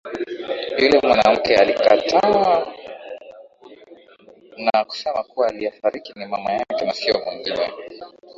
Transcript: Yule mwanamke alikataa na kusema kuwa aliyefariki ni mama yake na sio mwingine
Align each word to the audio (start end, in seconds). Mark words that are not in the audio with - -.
Yule 0.77 0.99
mwanamke 1.03 1.55
alikataa 1.55 2.65
na 4.57 4.85
kusema 4.87 5.23
kuwa 5.23 5.47
aliyefariki 5.47 6.13
ni 6.15 6.25
mama 6.25 6.51
yake 6.51 6.85
na 6.85 6.93
sio 6.93 7.21
mwingine 7.25 7.71